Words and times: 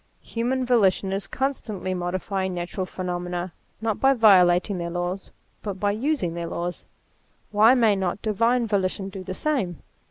Human 0.23 0.65
volition 0.65 1.13
is 1.13 1.27
constantly 1.27 1.93
modi 1.93 2.17
fying 2.17 2.53
natural 2.55 2.87
phenomena, 2.87 3.53
not 3.81 3.99
by 3.99 4.13
violating 4.15 4.79
their 4.79 4.89
laws, 4.89 5.29
but 5.61 5.79
by 5.79 5.91
using 5.91 6.33
their 6.33 6.47
laws. 6.47 6.83
Why 7.51 7.75
may 7.75 7.95
not 7.95 8.19
divine 8.23 8.65
volition 8.65 9.09
do 9.09 9.23
the 9.23 9.35
same? 9.35 9.83